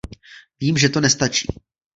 [0.59, 1.47] Vím, že to nestačí.